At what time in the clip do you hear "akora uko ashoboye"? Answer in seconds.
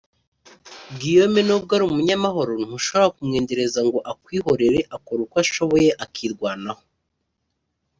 4.95-5.89